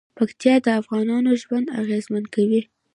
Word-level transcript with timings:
پکتیکا 0.17 0.55
د 0.65 0.67
افغانانو 0.81 1.31
ژوند 1.41 1.67
اغېزمن 1.81 2.23
کوي. 2.35 2.61